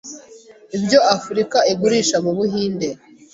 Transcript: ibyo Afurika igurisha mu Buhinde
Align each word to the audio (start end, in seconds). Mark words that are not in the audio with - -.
ibyo 0.77 0.99
Afurika 1.15 1.57
igurisha 1.71 2.17
mu 2.25 2.31
Buhinde 2.37 2.87